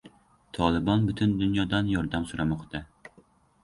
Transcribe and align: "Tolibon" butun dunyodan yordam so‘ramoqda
"Tolibon" 0.57 1.05
butun 1.11 1.37
dunyodan 1.43 1.95
yordam 1.97 2.29
so‘ramoqda 2.35 2.87